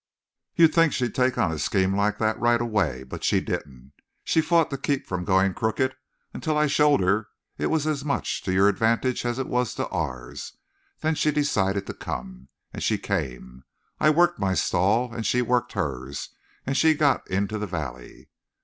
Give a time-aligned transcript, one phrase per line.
[0.55, 3.91] "You'd think she'd take on a scheme like that right away; but she didn't.
[4.23, 5.93] She fought to keep from going crooked
[6.33, 7.27] until I showed her
[7.59, 10.53] it was as much to your advantage as it was to ours.
[11.01, 13.63] Then she decided to come, and she came.
[13.99, 16.29] I worked my stall and she worked hers,
[16.65, 18.31] and she got into the valley.